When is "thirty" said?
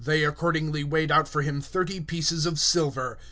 1.61-1.99